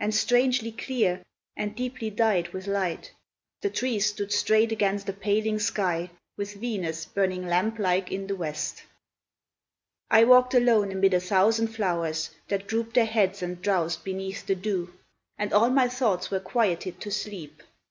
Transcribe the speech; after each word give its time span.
And 0.00 0.14
strangely 0.14 0.72
clear, 0.72 1.22
and 1.54 1.76
deeply 1.76 2.08
dyed 2.08 2.54
with 2.54 2.66
light, 2.66 3.12
The 3.60 3.68
trees 3.68 4.06
stood 4.06 4.32
straight 4.32 4.72
against 4.72 5.06
a 5.10 5.12
paling 5.12 5.58
sky, 5.58 6.08
With 6.38 6.54
Venus 6.54 7.04
burning 7.04 7.46
lamp 7.46 7.78
like 7.78 8.10
in 8.10 8.28
the 8.28 8.34
west. 8.34 8.84
I 10.10 10.24
walked 10.24 10.54
alone 10.54 10.90
amid 10.90 11.12
a 11.12 11.20
thousand 11.20 11.66
flowers, 11.68 12.30
That 12.48 12.66
drooped 12.66 12.94
their 12.94 13.04
heads 13.04 13.42
and 13.42 13.60
drowsed 13.60 14.04
beneath 14.04 14.46
the 14.46 14.54
dew, 14.54 14.94
And 15.36 15.52
all 15.52 15.68
my 15.68 15.86
thoughts 15.86 16.30
were 16.30 16.40
quieted 16.40 16.98
to 17.02 17.10
sleep. 17.10 17.62